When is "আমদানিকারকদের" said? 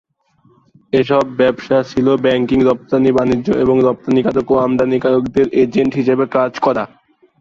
4.65-5.47